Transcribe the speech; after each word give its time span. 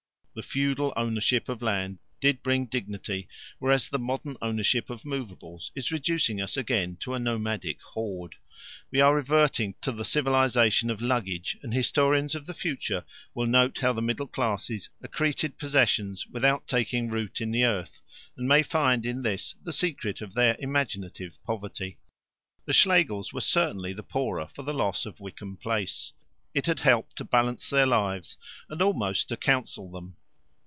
The 0.33 0.41
feudal 0.43 0.93
ownership 0.95 1.49
of 1.49 1.61
land 1.61 1.99
did 2.21 2.41
bring 2.41 2.65
dignity, 2.67 3.27
whereas 3.59 3.89
the 3.89 3.99
modern 3.99 4.37
ownership 4.41 4.89
of 4.89 5.03
movables 5.03 5.71
is 5.75 5.91
reducing 5.91 6.39
us 6.41 6.55
again 6.55 6.95
to 7.01 7.13
a 7.13 7.19
nomadic 7.19 7.81
horde. 7.81 8.37
We 8.91 9.01
are 9.01 9.13
reverting 9.13 9.75
to 9.81 9.91
the 9.91 10.05
civilization 10.05 10.89
of 10.89 11.01
luggage, 11.01 11.57
and 11.61 11.73
historians 11.73 12.33
of 12.33 12.45
the 12.45 12.53
future 12.53 13.03
will 13.33 13.45
note 13.45 13.79
how 13.79 13.91
the 13.91 14.01
middle 14.01 14.25
classes 14.25 14.89
accreted 15.03 15.57
possessions 15.57 16.25
without 16.27 16.65
taking 16.65 17.09
root 17.09 17.41
in 17.41 17.51
the 17.51 17.65
earth, 17.65 17.99
and 18.37 18.47
may 18.47 18.63
find 18.63 19.05
in 19.05 19.23
this 19.23 19.53
the 19.61 19.73
secret 19.73 20.21
of 20.21 20.33
their 20.33 20.55
imaginative 20.59 21.39
poverty. 21.43 21.97
The 22.63 22.71
Schlegels 22.73 23.33
were 23.33 23.41
certainly 23.41 23.91
the 23.91 24.01
poorer 24.01 24.47
for 24.47 24.61
the 24.63 24.73
loss 24.73 25.05
of 25.05 25.19
Wickham 25.19 25.57
Place. 25.57 26.13
It 26.53 26.67
had 26.67 26.79
helped 26.79 27.17
to 27.17 27.25
balance 27.25 27.69
their 27.69 27.85
lives, 27.85 28.37
and 28.69 28.81
almost 28.81 29.27
to 29.27 29.35
counsel 29.35 29.91
them. 29.91 30.15